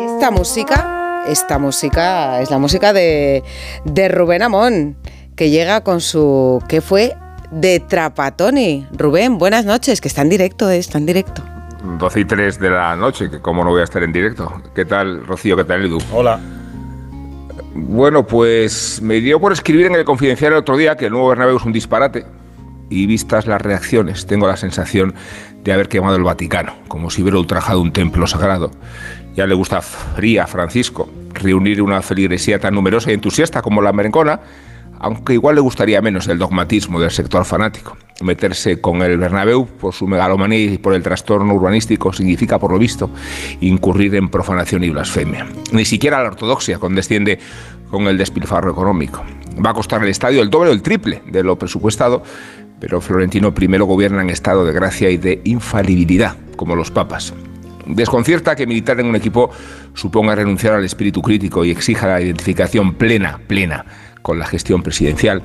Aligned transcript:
esta 0.00 0.30
música, 0.30 1.24
esta 1.26 1.58
música 1.58 2.40
es 2.40 2.50
la 2.50 2.58
música 2.58 2.92
de, 2.92 3.42
de 3.84 4.08
Rubén 4.08 4.42
Amón, 4.42 4.96
que 5.36 5.50
llega 5.50 5.82
con 5.82 6.00
su... 6.00 6.62
¿Qué 6.68 6.80
fue? 6.80 7.16
De 7.50 7.80
Trapatoni. 7.80 8.86
Rubén, 8.92 9.38
buenas 9.38 9.64
noches, 9.64 10.00
que 10.00 10.08
está 10.08 10.22
en 10.22 10.28
directo, 10.28 10.70
eh, 10.70 10.78
está 10.78 10.98
en 10.98 11.06
directo. 11.06 11.42
12 11.98 12.20
y 12.20 12.24
3 12.24 12.58
de 12.58 12.70
la 12.70 12.96
noche, 12.96 13.30
que 13.30 13.40
cómo 13.40 13.64
no 13.64 13.70
voy 13.70 13.80
a 13.80 13.84
estar 13.84 14.02
en 14.02 14.12
directo. 14.12 14.62
¿Qué 14.74 14.84
tal, 14.84 15.26
Rocío? 15.26 15.56
¿Qué 15.56 15.64
tal, 15.64 15.84
Edu? 15.84 15.98
Hola. 16.12 16.38
Bueno, 17.74 18.26
pues 18.26 19.00
me 19.02 19.20
dio 19.20 19.40
por 19.40 19.52
escribir 19.52 19.86
en 19.86 19.94
el 19.94 20.04
Confidencial 20.04 20.52
el 20.52 20.58
otro 20.58 20.76
día 20.76 20.96
que 20.96 21.06
el 21.06 21.12
nuevo 21.12 21.28
Bernabéu 21.28 21.56
es 21.56 21.64
un 21.64 21.72
disparate 21.72 22.26
y 22.90 23.06
vistas 23.06 23.46
las 23.46 23.60
reacciones, 23.60 24.26
tengo 24.26 24.46
la 24.46 24.56
sensación 24.56 25.14
de 25.62 25.72
haber 25.72 25.88
quemado 25.88 26.16
el 26.16 26.22
Vaticano, 26.22 26.74
como 26.88 27.10
si 27.10 27.22
hubiera 27.22 27.38
ultrajado 27.38 27.80
un 27.80 27.92
templo 27.92 28.26
sagrado. 28.26 28.70
Ya 29.34 29.46
le 29.46 29.54
gusta 29.54 29.82
fría 29.82 30.44
a 30.44 30.46
Francisco 30.46 31.08
reunir 31.34 31.82
una 31.82 32.02
feligresía 32.02 32.58
tan 32.58 32.74
numerosa 32.74 33.10
y 33.10 33.14
entusiasta 33.14 33.62
como 33.62 33.82
la 33.82 33.92
merencona, 33.92 34.40
aunque 35.00 35.34
igual 35.34 35.54
le 35.54 35.60
gustaría 35.60 36.02
menos 36.02 36.26
el 36.26 36.38
dogmatismo 36.38 37.00
del 37.00 37.10
sector 37.10 37.44
fanático. 37.44 37.96
Meterse 38.20 38.80
con 38.80 39.02
el 39.02 39.16
Bernabéu 39.16 39.66
por 39.66 39.94
su 39.94 40.08
megalomanía 40.08 40.72
y 40.72 40.78
por 40.78 40.94
el 40.94 41.02
trastorno 41.02 41.54
urbanístico 41.54 42.12
significa, 42.12 42.58
por 42.58 42.72
lo 42.72 42.78
visto, 42.78 43.10
incurrir 43.60 44.16
en 44.16 44.28
profanación 44.28 44.82
y 44.82 44.90
blasfemia. 44.90 45.46
Ni 45.72 45.84
siquiera 45.84 46.22
la 46.22 46.30
ortodoxia 46.30 46.78
condesciende 46.78 47.38
con 47.90 48.08
el 48.08 48.18
despilfarro 48.18 48.72
económico. 48.72 49.22
Va 49.64 49.70
a 49.70 49.74
costar 49.74 50.02
el 50.02 50.08
estadio 50.08 50.42
el 50.42 50.50
doble 50.50 50.70
o 50.70 50.72
el 50.72 50.82
triple 50.82 51.22
de 51.26 51.42
lo 51.44 51.56
presupuestado, 51.56 52.22
pero 52.80 53.00
Florentino 53.00 53.54
I 53.58 53.66
gobierna 53.78 54.22
en 54.22 54.30
estado 54.30 54.64
de 54.64 54.72
gracia 54.72 55.10
y 55.10 55.16
de 55.16 55.40
infalibilidad, 55.44 56.36
como 56.56 56.76
los 56.76 56.90
papas. 56.90 57.34
Desconcierta 57.86 58.54
que 58.54 58.66
militar 58.66 59.00
en 59.00 59.06
un 59.06 59.16
equipo 59.16 59.50
suponga 59.94 60.34
renunciar 60.34 60.74
al 60.74 60.84
espíritu 60.84 61.22
crítico 61.22 61.64
y 61.64 61.70
exija 61.70 62.06
la 62.06 62.20
identificación 62.20 62.94
plena, 62.94 63.40
plena 63.46 63.84
con 64.20 64.38
la 64.38 64.46
gestión 64.46 64.82
presidencial. 64.82 65.42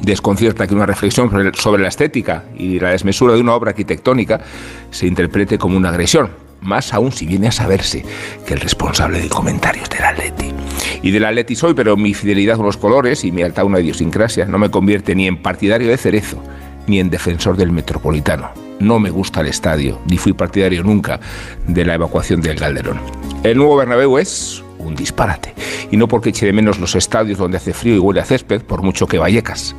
Desconcierta 0.00 0.66
que 0.66 0.74
una 0.74 0.86
reflexión 0.86 1.30
sobre 1.54 1.82
la 1.82 1.88
estética 1.88 2.44
y 2.56 2.80
la 2.80 2.90
desmesura 2.90 3.34
de 3.34 3.40
una 3.40 3.54
obra 3.54 3.70
arquitectónica 3.70 4.40
se 4.90 5.06
interprete 5.06 5.58
como 5.58 5.76
una 5.76 5.90
agresión, 5.90 6.30
más 6.62 6.94
aún 6.94 7.12
si 7.12 7.26
viene 7.26 7.48
a 7.48 7.52
saberse 7.52 8.04
que 8.46 8.54
el 8.54 8.60
responsable 8.60 9.20
de 9.20 9.28
comentarios 9.28 9.88
del 9.90 10.04
Atleti. 10.04 10.52
Y 11.02 11.10
del 11.10 11.24
Atleti 11.24 11.56
soy, 11.56 11.74
pero 11.74 11.96
mi 11.96 12.14
fidelidad 12.14 12.56
con 12.56 12.66
los 12.66 12.76
colores 12.76 13.24
y 13.24 13.32
mi 13.32 13.42
alta 13.42 13.64
una 13.64 13.80
idiosincrasia 13.80 14.46
no 14.46 14.58
me 14.58 14.70
convierte 14.70 15.14
ni 15.14 15.26
en 15.26 15.36
partidario 15.36 15.88
de 15.88 15.96
Cerezo, 15.96 16.42
ni 16.86 17.00
en 17.00 17.10
defensor 17.10 17.56
del 17.56 17.72
Metropolitano. 17.72 18.50
No 18.78 18.98
me 18.98 19.10
gusta 19.10 19.40
el 19.40 19.48
estadio, 19.48 20.00
ni 20.08 20.16
fui 20.16 20.32
partidario 20.32 20.82
nunca 20.82 21.20
de 21.66 21.84
la 21.84 21.94
evacuación 21.94 22.40
del 22.40 22.58
Calderón. 22.58 22.98
El 23.42 23.56
nuevo 23.56 23.76
Bernabéu 23.76 24.18
es 24.18 24.62
un 24.78 24.94
disparate. 24.94 25.54
Y 25.90 25.96
no 25.96 26.08
porque 26.08 26.30
eche 26.30 26.46
de 26.46 26.52
menos 26.52 26.78
los 26.78 26.94
estadios 26.94 27.38
donde 27.38 27.58
hace 27.58 27.72
frío 27.72 27.96
y 27.96 27.98
huele 27.98 28.20
a 28.20 28.24
césped, 28.24 28.62
por 28.62 28.82
mucho 28.82 29.06
que 29.06 29.18
Vallecas 29.18 29.74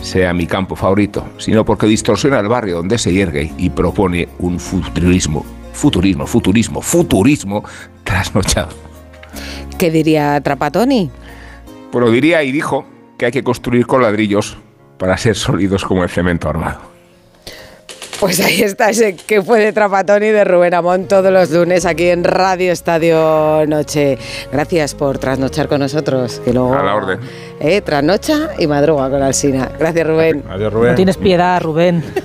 sea 0.00 0.32
mi 0.32 0.46
campo 0.46 0.76
favorito, 0.76 1.26
sino 1.38 1.64
porque 1.64 1.86
distorsiona 1.86 2.38
el 2.40 2.48
barrio 2.48 2.76
donde 2.76 2.98
se 2.98 3.12
yergue 3.12 3.52
y 3.58 3.70
propone 3.70 4.28
un 4.38 4.60
futurismo, 4.60 5.44
futurismo, 5.72 6.26
futurismo, 6.26 6.82
futurismo 6.82 7.64
trasnochado. 8.04 8.85
¿Qué 9.78 9.90
diría 9.90 10.40
Trapatoni? 10.40 11.10
Bueno, 11.92 12.10
diría 12.10 12.42
y 12.42 12.50
dijo 12.50 12.86
que 13.18 13.26
hay 13.26 13.32
que 13.32 13.42
construir 13.42 13.86
con 13.86 14.02
ladrillos 14.02 14.56
para 14.98 15.16
ser 15.18 15.36
sólidos 15.36 15.84
como 15.84 16.02
el 16.02 16.08
cemento 16.08 16.48
armado. 16.48 16.80
Pues 18.18 18.40
ahí 18.40 18.62
está 18.62 18.88
ese 18.88 19.14
que 19.14 19.42
fue 19.42 19.60
de 19.60 19.74
Trapatoni 19.74 20.28
de 20.28 20.44
Rubén 20.44 20.72
Amón 20.72 21.06
todos 21.06 21.30
los 21.30 21.50
lunes 21.50 21.84
aquí 21.84 22.08
en 22.08 22.24
Radio 22.24 22.72
Estadio 22.72 23.66
Noche. 23.66 24.16
Gracias 24.50 24.94
por 24.94 25.18
trasnochar 25.18 25.68
con 25.68 25.80
nosotros. 25.80 26.40
Que 26.42 26.50
A 26.50 26.54
la 26.54 26.94
orden. 26.94 27.20
Eh, 27.60 27.82
trasnocha 27.82 28.50
y 28.58 28.66
madruga 28.66 29.10
con 29.10 29.22
Alsina. 29.22 29.70
Gracias, 29.78 30.06
Rubén. 30.06 30.42
Adiós, 30.48 30.72
Rubén. 30.72 30.90
No 30.92 30.96
tienes 30.96 31.18
piedad, 31.18 31.60
Rubén. 31.60 32.02